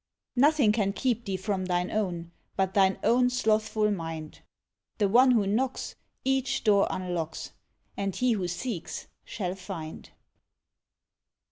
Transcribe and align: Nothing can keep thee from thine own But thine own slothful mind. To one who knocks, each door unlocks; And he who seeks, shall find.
Nothing 0.35 0.71
can 0.71 0.93
keep 0.93 1.25
thee 1.25 1.37
from 1.37 1.65
thine 1.65 1.91
own 1.91 2.31
But 2.55 2.73
thine 2.73 2.97
own 3.03 3.29
slothful 3.29 3.91
mind. 3.91 4.39
To 4.97 5.07
one 5.07 5.29
who 5.29 5.45
knocks, 5.45 5.93
each 6.25 6.63
door 6.63 6.87
unlocks; 6.89 7.51
And 7.95 8.15
he 8.15 8.31
who 8.31 8.47
seeks, 8.47 9.05
shall 9.25 9.53
find. 9.53 10.09